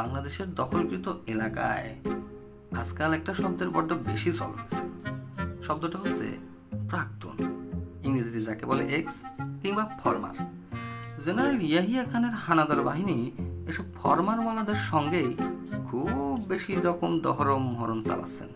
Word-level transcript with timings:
বাংলাদেশের 0.00 0.54
দখলকৃত 0.54 1.12
এলাকায় 1.26 1.96
আজকাল 2.80 3.12
একটা 3.12 3.34
শব্দের 3.34 3.70
বড্ড 3.70 3.92
বেশি 3.92 4.32
চল 4.32 4.46
হয়েছে। 4.46 4.82
শব্দটা 5.62 5.98
হচ্ছে 5.98 6.38
প্রাক্তন। 6.88 7.36
ইংরেজিতে 8.04 8.42
যাকে 8.42 8.66
বলে 8.66 8.84
এক্স 8.84 9.22
কিংবা 9.62 9.90
ফরমার। 10.04 10.34
জেনারেল 11.24 11.62
ইয়াহিয়া 11.62 12.04
খানের 12.04 12.30
হানাদার 12.30 12.82
বাহিনী 12.82 13.30
এসব 13.68 13.84
ফরমারওয়ালাদের 13.94 14.74
সঙ্গেই 14.74 15.36
খুব 15.90 16.44
বেশি 16.48 16.72
রকম 16.74 17.20
দহরম 17.20 17.76
হরম 17.76 18.02
চালাচ্ছেন। 18.02 18.48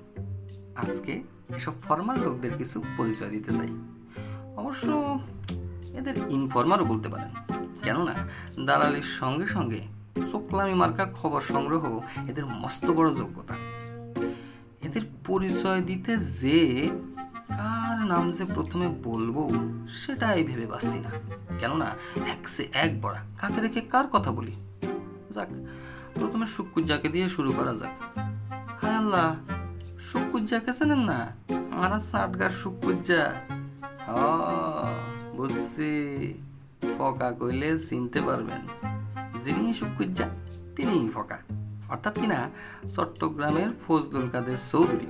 আজকে 0.77 1.23
এসব 1.57 1.73
ফরমাল 1.83 2.17
লোকদের 2.19 2.51
কিছু 2.59 2.83
পরিচয় 2.97 3.29
দিতে 3.29 3.53
চাই। 3.53 3.69
অবশ্য 4.57 5.21
এদের 5.95 6.17
ইনফরমারও 6.29 6.85
বলতে 6.85 7.09
পারেন। 7.09 7.63
কেননা, 7.83 8.15
দালালির 8.67 9.03
সঙ্গে 9.03 9.47
সঙ্গে 9.47 10.04
চোকলামি 10.15 10.75
মার্কা 10.75 11.04
খবর 11.14 11.41
সংগ্রহ 11.41 12.00
এদের 12.29 12.46
মস্ত 12.46 12.86
বড় 12.91 13.14
যোগ্যতা। 13.14 13.54
এদের 14.82 15.03
পরিচয় 15.27 15.81
দিতে 15.81 16.17
যে 16.17 16.89
কার 17.49 18.07
নাম 18.07 18.32
যে 18.32 18.45
প্রথমে 18.45 18.89
বলব, 18.89 19.50
সেটাই 19.89 20.45
ভেবে 20.45 20.67
পাচ্ছি 20.67 20.99
না। 20.99 21.11
কেননা, 21.59 21.87
এক 22.17 22.49
সে 22.49 22.68
এক 22.73 23.00
বড়া, 23.03 23.21
কাকে 23.39 23.61
রেখে 23.61 23.81
কার 23.81 24.07
কথা 24.07 24.31
বলি? 24.31 24.53
যাক, 25.31 25.49
প্রথমে 26.15 26.46
শুক্কুজ্জাকে 26.46 27.09
দিয়ে 27.09 27.29
শুরু 27.29 27.53
করা 27.53 27.75
যাক। 27.75 28.18
হায় 28.82 28.95
আল্লাহ 28.95 29.37
শুক্কুজ্জাকে 30.12 30.73
চেনেন 30.73 30.99
না? 30.99 31.37
আমরা 31.51 31.99
সাটগার 31.99 32.51
শুক্কুজ্জা 32.51 33.34
ও, 34.09 34.20
বুঝছি। 35.37 36.34
ফকা 36.98 37.33
কইলে 37.33 37.78
চিনতে 37.78 38.20
পারবেন। 38.20 38.94
যিনি 39.44 39.75
শুক্কুজ্জা 39.75 40.28
তিনিই 40.77 41.11
ফকা। 41.14 41.39
অর্থাৎ 41.89 42.14
কিনা, 42.14 42.50
চট্টগ্রামের 42.97 43.70
ফজলুল 43.89 44.28
কাদের 44.28 44.59
চৌধুরী। 44.73 45.06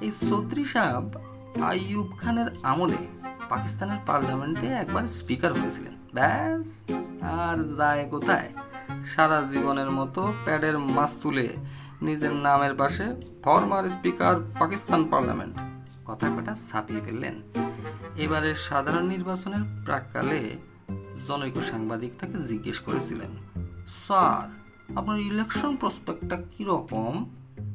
এই 0.00 0.12
চৌধুরী 0.28 0.64
সাহেব 0.64 1.06
আইয়ুব 1.62 2.08
খানের 2.20 2.46
আমলে 2.62 3.06
পাকিস্তানের 3.48 3.98
পার্লামেন্টে 4.06 4.66
একবার 4.66 5.08
স্পিকার 5.08 5.52
হয়েছিলেন। 5.52 5.92
ব্যাস, 6.14 6.84
আর 7.22 7.76
যায় 7.76 8.08
কোথায়? 8.10 8.48
সারা 9.04 9.42
জীবনের 9.52 9.90
মতো 9.90 10.32
প্যাডের 10.44 10.78
মাছ 10.78 11.10
তুলে 11.22 11.48
নিজের 12.02 12.32
নামের 12.32 12.74
পাশে 12.74 13.04
ফরমার 13.44 13.84
স্পিকার 13.88 14.36
পাকিস্তান 14.58 15.04
পার্লামেন্ট। 15.04 15.54
কথা 16.06 16.26
কটা 16.28 16.56
ছাপিয়ে 16.70 17.00
ফেললেন। 17.00 17.34
এবারে 18.16 18.54
সাধারণ 18.54 19.06
নির্বাচনের 19.06 19.84
প্রাককালে 19.84 20.58
জনৈক 21.28 21.54
সাংবাদিক 21.70 22.12
তাকে 22.20 22.38
জিজ্ঞেস 22.48 22.78
করেছিলেন, 22.78 23.30
স্যার, 24.06 24.48
আপনার 24.96 25.20
ইলেকশন 25.20 25.76
প্রসপেক্টটা 25.76 26.36
কীরকম? 26.36 27.30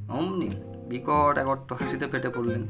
অমনি 0.10 0.50
বিকট 0.90 1.38
একট্ট 1.38 1.74
হাসিতে 1.74 2.08
পেটে 2.08 2.30
পড়লেন। 2.30 2.68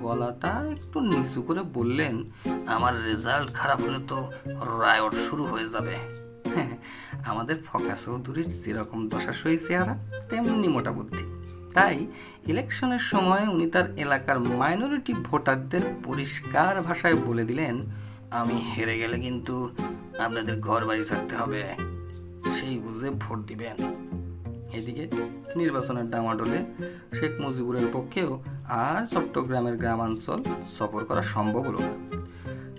গলাটা 0.00 0.66
একটু 0.70 1.00
নিচু 1.00 1.42
করে 1.42 1.62
বললেন, 1.62 2.24
আমার 2.66 3.04
রেজাল্ট 3.04 3.54
খারাপ 3.54 3.80
হলে 3.80 3.98
তো 4.08 4.30
রায়ট 4.50 5.14
শুরু 5.14 5.44
হয়ে 5.44 5.68
যাবে। 5.68 5.96
আমাদের 7.26 7.56
ফকা 7.66 7.94
চৌধুরীর 7.94 8.48
যেরকম 8.48 9.08
দশাশয়ী 9.08 9.58
চেহারা, 9.58 9.96
তেমনি 10.28 10.68
মোটা 10.68 10.92
বুদ্ধি। 10.92 11.24
তাই 11.74 12.06
ইলেকশনের 12.46 12.98
সময় 12.98 13.48
উনি 13.48 13.70
তার 13.70 13.98
এলাকার 13.98 14.40
মাইনরিটি 14.40 15.14
ভোটারদের 15.14 15.80
পরিষ্কার 16.04 16.82
ভাষায় 16.82 17.14
বলে 17.14 17.44
দিলেন 17.44 17.86
আমি 18.30 18.54
হেরে 18.54 18.98
গেলে 18.98 19.20
কিন্তু 19.20 19.70
আপনাদের 20.18 20.60
ঘর 20.60 20.84
বাড়ি 20.84 21.04
থাকতে 21.04 21.36
হবে। 21.36 21.62
সেই 22.60 22.78
বুঝে 22.78 23.10
ভোট 23.10 23.38
দিবেন। 23.38 23.76
এদিকে 24.72 25.08
নির্বাচনের 25.56 26.10
ডামাডোলে 26.10 26.58
শেখ 27.14 27.40
মুজিবুরের 27.40 27.86
পক্ষেও 27.92 28.42
আর 28.64 29.06
চট্টগ্রামের 29.06 29.76
গ্রামাঞ্চল 29.76 30.42
সফর 30.78 31.04
করা 31.04 31.22
সম্ভব 31.22 31.60
হলো 31.60 31.78
না। 31.78 31.92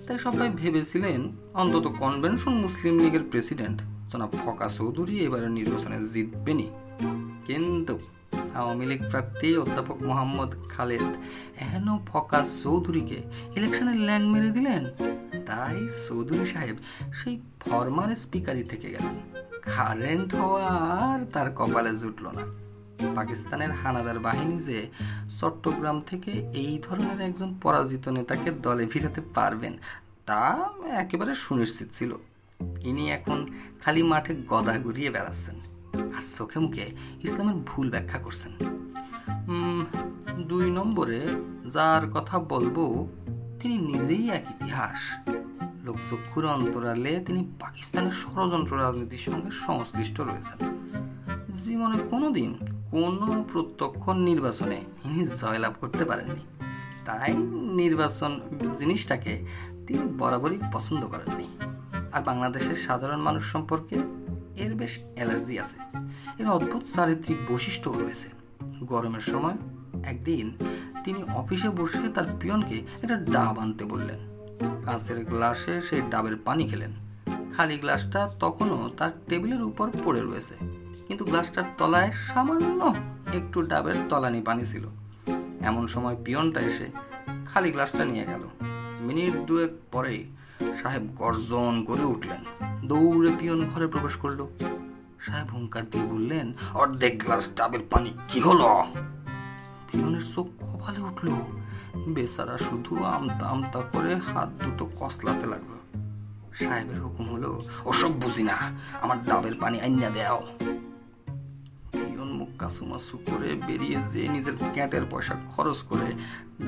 তাই 0.08 0.20
সবাই 0.20 0.50
ভেবেছিলেন 0.56 1.32
অন্তত 1.54 1.88
কনভেনশন 2.00 2.54
মুসলিম 2.54 3.00
লীগের 3.00 3.24
প্রেসিডেন্ট 3.24 3.82
জনাব 4.12 4.30
ফকা 4.46 4.68
চৌধুরী 4.68 5.20
এবারে 5.20 5.50
নির্বাচনে 5.50 6.08
জিতবেনি 6.08 6.70
কিন্তু 7.46 8.00
আওয়ামী 8.56 8.86
লীগ 8.86 9.02
প্রার্থী 9.10 9.58
অধ্যাপক 9.58 10.02
মোহাম্মদ 10.02 10.52
খালেদ 10.70 11.08
এহেন 11.62 11.98
ফকাস 12.08 12.62
চৌধুরীকে 12.64 13.22
ইলেকশনের 13.56 13.96
ল্যাং 13.96 14.28
মেরে 14.28 14.52
দিলেন। 14.52 14.84
তাই 15.46 15.88
চৌধুরী 16.08 16.46
সাহেব 16.46 16.76
সেই 17.14 17.42
ফরমার 17.60 18.16
স্পিকারই 18.16 18.64
থেকে 18.64 18.90
গেলেন। 18.90 19.16
কারেন্ট 19.76 20.36
হওয়া 20.36 20.68
আর 20.68 21.26
তার 21.26 21.52
কপালে 21.56 21.92
জুটল 21.98 22.28
না। 22.28 22.44
পাকিস্তানের 23.16 23.72
হানাদার 23.72 24.20
বাহিনী 24.20 24.58
যে 24.60 24.90
চট্টগ্রাম 25.40 26.02
থেকে 26.02 26.32
এই 26.32 26.80
ধরনের 26.84 27.22
একজন 27.22 27.56
পরাজিত 27.62 28.08
নেতাকে 28.08 28.52
দলে 28.52 28.86
ফিরাতে 28.86 29.22
পারবেন, 29.22 29.74
তা 30.26 30.70
একেবারে 30.84 31.36
সুনিশ্চিত 31.36 31.88
ছিল। 31.94 32.12
ইনি 32.82 33.12
এখন 33.12 33.46
খালি 33.84 34.04
মাঠে 34.04 34.36
গদা 34.48 34.78
ঘুরিয়ে 34.78 35.10
বেড়াচ্ছেন। 35.10 35.71
আর 36.00 36.24
চোখে 36.38 36.60
মুখে 36.60 36.92
ইসলামের 37.24 37.56
ভুল 37.66 37.90
ব্যাখ্যা 37.90 38.20
করছেন। 38.20 38.52
দুই 40.44 40.72
নম্বরে 40.72 41.20
যার 41.74 42.12
কথা 42.12 42.40
বলব, 42.40 43.08
তিনি 43.60 43.78
নিজেই 43.78 44.30
এক 44.30 44.46
ইতিহাস। 44.50 45.30
লোকচক্ষুর 45.84 46.46
অন্তরালে 46.46 47.24
তিনি 47.26 47.52
পাকিস্তানের 47.60 48.12
ষড়যন্ত্র 48.12 48.78
রাজনীতির 48.78 49.18
সঙ্গে 49.18 49.52
সংশ্লিষ্ট 49.52 50.22
রয়েছেন। 50.22 50.72
জীবনে 51.64 51.98
কোনোদিন 52.10 52.56
কোনো 52.92 53.46
প্রত্যক্ষ 53.54 54.10
নির্বাচনে 54.10 54.82
ইনি 55.06 55.26
জয়লাভ 55.26 55.74
করতে 55.82 56.06
পারেননি। 56.06 56.46
তাই 57.06 57.34
নির্বাচন 57.76 58.40
জিনিসটাকে 58.78 59.46
তিনি 59.88 60.14
বরাবরই 60.18 60.60
পছন্দ 60.74 61.06
করেননি। 61.06 61.48
আর 62.14 62.22
বাংলাদেশের 62.22 62.76
সাধারণ 62.76 63.22
মানুষ 63.22 63.52
সম্পর্কে 63.52 64.21
এর 64.56 64.76
বেশ 64.76 65.00
অ্যালার্জি 65.16 65.60
আছে। 65.60 66.00
এর 66.40 66.48
অদ্ভুত 66.48 66.84
চারিত্রিক 66.96 67.52
বৈশিষ্ট্যও 67.52 67.94
রয়েছে। 67.94 68.30
গরমের 68.84 69.22
সময় 69.22 69.58
একদিন 70.04 70.58
তিনি 71.04 71.24
অফিসে 71.24 71.70
বসে 71.70 72.10
তার 72.16 72.26
পিয়নকে 72.40 72.76
একটা 72.76 73.16
ডাব 73.16 73.60
আনতে 73.60 73.86
বললেন। 73.86 74.20
কাঁচের 74.86 75.26
গ্লাসে 75.26 75.82
সেই 75.82 76.02
ডাবের 76.10 76.36
পানি 76.36 76.68
খেলেন। 76.68 76.92
খালি 77.54 77.78
গ্লাসটা 77.78 78.30
তখনও 78.40 78.90
তার 78.98 79.12
টেবিলের 79.30 79.64
উপর 79.64 79.90
পড়ে 80.04 80.22
রয়েছে। 80.22 80.56
কিন্তু 81.08 81.26
গ্লাসটার 81.26 81.64
তলায় 81.78 82.12
সামান্য 82.12 82.96
একটু 83.34 83.62
ডাবের 83.62 83.96
তলানি 84.10 84.42
পানি 84.42 84.66
ছিল। 84.66 84.88
এমন 85.62 85.88
সময় 85.88 86.16
পিয়নটা 86.26 86.60
এসে 86.60 86.90
খালি 87.46 87.72
গ্লাসটা 87.72 88.06
নিয়ে 88.06 88.26
গেল। 88.26 88.44
মিনিট 89.02 89.36
দুয়েক 89.36 89.72
পরেই 89.92 90.26
সাহেব 90.82 91.02
গর্জন 91.16 91.86
করে 91.86 92.04
উঠলেন। 92.04 92.71
দৌড়ে 92.92 93.32
পিয়ন 93.40 93.70
ঘরে 93.70 93.88
প্রবেশ 93.88 94.16
করল। 94.16 94.48
সাহেব 95.20 95.48
হুঙ্কার 95.54 95.90
দিয়ে 95.90 96.06
বললেন, 96.06 96.54
অর্ধেক 96.74 97.24
গ্লাস 97.24 97.50
ডাবের 97.56 97.80
পানি 97.92 98.14
কি 98.28 98.40
হলো? 98.40 98.86
পিয়নের 99.92 100.22
চোখ 100.36 100.48
কপালে 100.60 101.02
উঠল। 101.02 101.30
বেচারা 102.14 102.58
শুধু 102.58 103.04
আমতা 103.04 103.46
আমতা 103.48 103.82
করে 103.82 104.16
হাত 104.16 104.50
দুটো 104.50 104.90
কসলাতে 105.00 105.48
লাগল। 105.48 106.00
সাহেবের 106.54 107.02
হুকুম 107.02 107.30
হলো, 107.30 107.66
ওসব 107.86 108.22
বুঝি 108.22 108.44
না, 108.44 108.58
আমার 109.02 109.26
ডাবের 109.26 109.56
পানি 109.60 109.82
আইনা 109.82 110.10
দেও 110.10 110.42
পিয়ন 111.92 112.32
মুখ 112.32 112.50
কাসুমাসু 112.60 113.18
করে 113.18 113.56
বেরিয়ে 113.68 113.98
যে 114.12 114.28
নিজের 114.28 114.54
ক্যাটের 114.74 115.02
পয়সা 115.12 115.36
খরচ 115.56 115.78
করে 115.82 116.12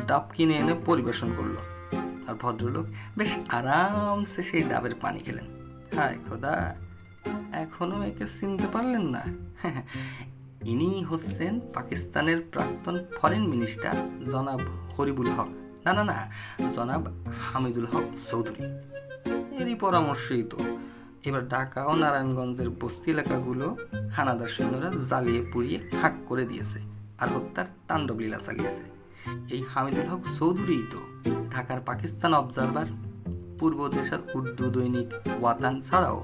ডাব 0.08 0.24
কিনে 0.34 0.54
এনে 0.54 0.76
পরিবেশন 0.86 1.32
করল। 1.38 1.56
আর 2.28 2.36
ভদ্রলোক 2.42 2.86
বেশ 3.18 3.30
আরামসে 3.50 4.44
সেই 4.44 4.64
ডাবের 4.64 4.96
পানি 5.02 5.20
খেলেন। 5.20 5.63
হায় 5.96 6.18
খোদা, 6.26 6.56
এখনও 7.64 7.98
একে 8.10 8.26
চিনতে 8.38 8.68
পারলেন 8.76 9.06
না। 9.16 9.24
ইনি 10.72 10.90
হচ্ছেন 11.10 11.54
পাকিস্তানের 11.76 12.40
প্রাক্তন 12.54 12.96
ফরেন 13.18 13.44
মিনিস্টার 13.54 13.96
জনাব 14.32 14.62
হরিবুল 14.96 15.30
হক। 15.36 15.50
না 15.86 15.92
না 15.98 16.04
না, 16.12 16.18
জনাব 16.76 17.04
হামিদুল 17.48 17.88
হক 17.94 18.06
চৌধুরী। 18.30 18.64
এরই 19.60 19.76
পরামর্শই 19.84 20.44
তো। 20.52 20.60
এবার 21.28 21.44
ঢাকা 21.54 21.80
ও 21.90 21.94
নারায়ণগঞ্জের 22.04 22.70
বস্তি 22.82 23.08
এলাকাগুলো 23.16 23.68
হানাদার 24.16 24.52
সৈন্যরা 24.56 24.90
জ্বালিয়ে 25.10 25.42
পুড়িয়ে 25.52 25.80
খাক 25.98 26.14
করে 26.30 26.44
দিয়েছে 26.52 26.80
আর 27.22 27.28
হত্যার 27.36 27.68
তাণ্ডব 27.88 28.18
লীলা 28.24 28.40
চালিয়েছে। 28.46 28.84
এই 29.54 29.62
হামিদুল 29.72 30.08
হক 30.12 30.22
চৌধুরীই 30.38 30.84
তো 30.94 31.00
ঢাকার 31.54 31.80
পাকিস্তান 31.90 32.32
অবজারভার 32.42 32.88
পূর্ব 33.60 33.80
দেশের 33.88 34.22
উর্দু 34.36 34.66
দৈনিক 34.70 35.10
ওয়াতান 35.42 35.76
ছাড়াও 35.82 36.18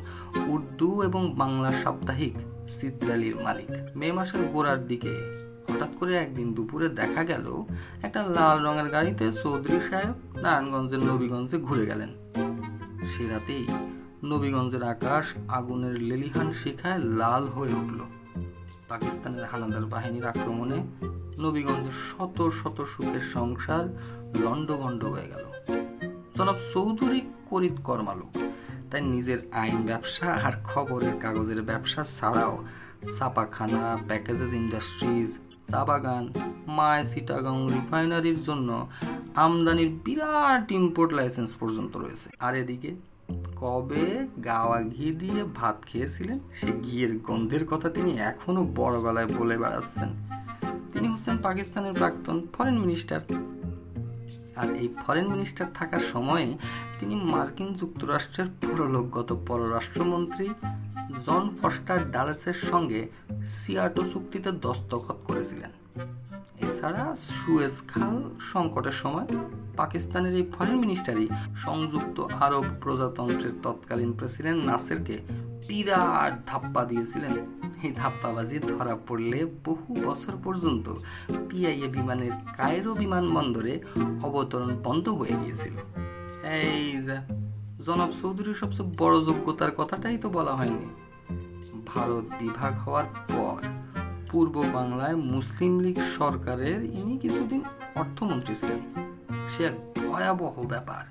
উর্দু 0.47 1.03
এবং 1.03 1.21
বাংলা 1.35 1.69
সাপ্তাহিক 1.83 2.35
চিত্রালির 2.79 3.35
মালিক। 3.35 3.69
মে 3.95 4.07
মাসের 4.11 4.41
গোড়ার 4.53 4.87
দিকে 4.87 5.13
হঠাৎ 5.69 5.91
করে 5.99 6.13
একদিন 6.15 6.47
দুপুরে 6.53 6.87
দেখা 6.89 7.23
গেল 7.23 7.45
একটা 8.01 8.21
লাল 8.23 8.57
রঙের 8.65 8.89
গাড়িতে 8.91 9.25
চৌধুরী 9.31 9.79
সাহেব 9.89 10.15
নারায়ণগঞ্জের 10.35 10.99
নবীগঞ্জে 10.99 11.57
ঘুরে 11.57 11.85
গেলেন। 11.85 12.11
সে 13.11 13.23
রাতেই 13.27 13.65
নবীগঞ্জের 14.23 14.83
আকাশ 14.83 15.25
আগুনের 15.47 15.95
লেলিহান 16.01 16.53
শিখায় 16.53 16.99
লাল 17.19 17.43
হয়ে 17.47 17.73
উঠল। 17.73 17.99
পাকিস্তানের 18.89 19.45
হানাদার 19.45 19.85
বাহিনীর 19.85 20.25
আক্রমণে 20.25 20.79
নবীগঞ্জের 21.39 21.95
শত 22.07 22.37
শত 22.59 22.77
সুখের 22.93 23.25
সংসার 23.33 23.85
লণ্ডভণ্ড 24.43 25.01
হয়ে 25.03 25.27
গেল। 25.33 25.45
জনাব 26.39 26.59
চৌধুরী 26.73 27.21
করিত 27.49 27.75
কর্মালোক 27.83 28.31
তাই 28.89 29.01
নিজের 29.01 29.39
আইন 29.51 29.77
ব্যবসা 29.85 30.27
আর 30.47 30.53
খবরের 30.63 31.13
কাগজের 31.19 31.61
ব্যবসা 31.63 32.03
ছাড়াও 32.03 32.53
ছাপাখানা 33.17 33.97
প্যাকেজেস 34.07 34.53
ইন্ডাস্ট্রিজ, 34.53 35.29
চা 35.71 35.85
বাগান 35.85 36.33
মায় 36.67 37.05
সিটাগাং 37.05 37.67
রিফাইনারির 37.67 38.43
জন্য 38.43 38.89
আমদানির 39.35 39.89
বিরাট 40.05 40.71
ইম্পোর্ট 40.71 41.13
লাইসেন্স 41.13 41.51
পর্যন্ত 41.59 41.97
রয়েছে। 41.97 42.29
আর 42.39 42.55
এদিকে, 42.55 42.91
কবে 43.55 44.27
গাওয়া 44.43 44.81
ঘি 44.81 45.11
দিয়ে 45.11 45.43
ভাত 45.43 45.77
খেয়েছিলেন, 45.85 46.39
সে 46.59 46.71
ঘিয়ের 46.83 47.17
গন্ধের 47.17 47.65
কথা 47.65 47.89
তিনি 47.89 48.11
এখনও 48.31 48.63
বড় 48.75 48.95
গলায় 49.01 49.27
বলে 49.27 49.57
বেড়াচ্ছেন। 49.57 50.09
তিনি 50.93 51.07
হচ্ছেন 51.07 51.37
পাকিস্তানের 51.37 51.93
প্রাক্তন 51.93 52.47
ফরেন 52.53 52.77
মিনিস্টার 52.79 53.19
আর 54.59 54.69
এই 54.75 54.89
ফরেন 55.01 55.25
মিনিস্টার 55.27 55.67
থাকার 55.73 56.03
সময়ে 56.13 56.47
তিনি 56.99 57.15
মার্কিন 57.31 57.69
যুক্তরাষ্ট্রের 57.73 58.49
পরলোকগত 58.61 59.29
পররাষ্ট্রমন্ত্রী 59.47 60.47
জন 61.25 61.43
ফস্টার 61.59 61.99
ডালেসের 62.11 62.57
সঙ্গে 62.69 63.01
সিয়াটো 63.55 64.01
চুক্তিতে 64.13 64.49
দস্তখত 64.65 65.17
করেছিলেন। 65.27 65.71
এছাড়া 66.67 67.15
সুয়েজ 67.29 67.75
খাল 67.87 68.15
সংকটের 68.53 68.91
সময় 68.91 69.27
পাকিস্তানের 69.77 70.33
এই 70.35 70.45
ফরেন 70.51 70.75
মিনিস্টারই 70.75 71.27
সংযুক্ত 71.57 72.17
আরব 72.19 72.65
প্রজাতন্ত্রের 72.81 73.55
তৎকালীন 73.63 74.11
প্রেসিডেন্ট 74.13 74.65
নাসেরকে 74.65 75.15
বিরাট 75.67 76.33
ধাপ্পা 76.47 76.85
দিয়েছিলেন। 76.85 77.33
এই 77.83 77.91
ধাপ্পাবাজি 77.91 78.59
ধরা 78.59 78.95
পড়লে 79.07 79.39
বহু 79.65 79.89
বছর 80.05 80.33
পর্যন্ত 80.43 80.85
পিআইএ 81.49 81.87
বিমানের 81.87 82.31
কায়রো 82.57 82.91
বিমানবন্দরে 82.93 83.73
অবতরণ 84.23 84.71
বন্ধ 84.83 85.09
হয়ে 85.09 85.35
গিয়েছিল। 85.43 85.75
এই 86.61 87.03
যা, 87.03 87.17
জনাব 87.85 88.11
চৌধুরীর 88.21 88.53
সবচেয়ে 88.53 88.91
বড় 88.97 89.15
যোগ্যতার 89.25 89.71
কথাটাই 89.71 90.17
তো 90.17 90.29
বলা 90.29 90.53
হয়নি। 90.55 90.85
ভারত 91.87 92.25
বিভাগ 92.39 92.73
হওয়ার 92.79 93.07
পর 93.33 93.58
পূর্ব 94.31 94.63
বাংলায় 94.73 95.15
মুসলিম 95.15 95.79
লীগ 95.79 95.99
সরকারের 96.17 96.83
ইনি 96.83 97.17
কিছুদিন 97.17 97.61
অর্থমন্ত্রী 97.95 98.55
ছিলেন। 98.55 98.79
সে 99.49 99.63
এক 99.63 99.75
ভয়াবহ 100.09 100.63
ব্যাপার। 100.63 101.03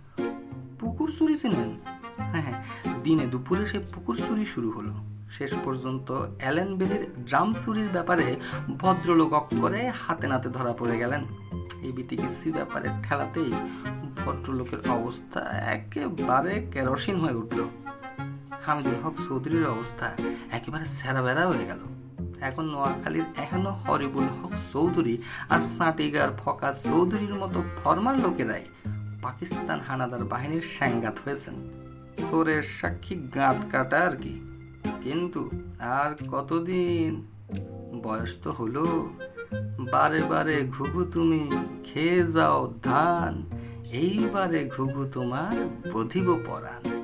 পুকুর 0.80 1.12
চুরি 1.18 1.36
ছিলেন 1.36 1.70
হ্যাঁ 2.18 2.64
দিনে 3.02 3.26
দুপুরে 3.26 3.66
সে 3.66 3.78
পুকুর 3.78 4.16
চুরি 4.16 4.46
শুরু 4.46 4.70
হলো। 4.70 4.94
শেষ 5.30 5.54
পর্যন্ত 5.64 6.12
অ্যালেন 6.12 6.76
বেলির 6.76 7.24
ড্রাম 7.24 7.54
চুরির 7.54 7.88
ব্যাপারে 7.92 8.36
ভদ্রলোক 8.78 9.32
করে 9.60 9.88
হাতে 9.88 10.26
নাতে 10.26 10.48
ধরা 10.48 10.72
পড়ে 10.72 10.98
গেলেন। 10.98 11.24
এই 11.82 11.92
বিতিকিসি 11.92 12.52
ব্যাপারে 12.52 12.88
ঠেলাতেই 13.02 13.52
ভদ্রলোকের 14.24 14.90
অবস্থা 14.90 15.40
একেবারে 15.50 16.66
কেরোসিন 16.72 17.16
হয়ে 17.16 17.34
উঠল। 17.34 17.60
হামিদুল 18.66 18.94
হক 19.04 19.14
চৌধুরীর 19.28 19.66
অবস্থা 19.66 20.06
একেবারে 20.50 20.84
বেড়া 21.22 21.46
হয়ে 21.46 21.66
গেল। 21.66 21.97
এখন 22.40 22.64
নোয়াখালীর 22.64 23.24
এখনও 23.36 23.70
হরিবুল 23.70 24.24
হক 24.24 24.52
চৌধুরী 24.72 25.18
আর 25.50 25.60
সাঁটিগার 25.60 26.28
ফকা 26.38 26.72
চৌধুরীর 26.72 27.34
মতো 27.34 27.64
ফরমার 27.84 28.20
লোকেরাই 28.20 28.64
পাকিস্তান 29.22 29.80
হানাদার 29.80 30.24
বাহিনীর 30.24 30.62
সাংঘাত 30.78 31.18
হয়েছেন। 31.24 31.54
সোরের 32.30 32.62
সাক্ষী 32.62 33.14
গাঁট 33.34 33.72
কাটা 33.72 34.00
আর 34.00 34.16
কি। 34.16 34.40
কিন্তু 35.02 35.50
আর 35.78 36.14
কতদিন? 36.32 37.26
বয়স 38.02 38.36
তো 38.42 38.50
হলো। 38.50 39.10
বারে 39.92 40.22
বারে 40.22 40.66
ঘুঘু 40.66 41.04
তুমি 41.04 41.50
খেয়ে 41.84 42.26
যাও 42.26 42.74
ধান। 42.82 43.58
এইবারে 43.92 44.70
ঘুঘু 44.76 45.06
তোমার 45.12 45.68
বধিব 45.92 46.40
পরাণ। 46.46 46.97